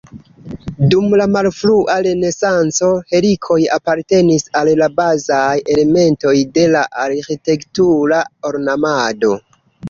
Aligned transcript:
Dum 0.93 1.11
la 1.19 1.25
malfrua 1.33 1.97
renesanco 2.07 2.89
helikoj 3.13 3.57
apartenis 3.75 4.47
al 4.61 4.71
la 4.79 4.87
bazaj 5.01 5.53
elementoj 5.75 6.33
de 6.57 6.65
la 6.77 6.83
arĥitektura 7.05 8.25
ornamado. 8.53 9.33